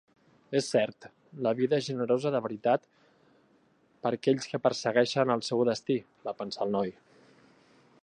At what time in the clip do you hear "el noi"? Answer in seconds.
6.69-6.97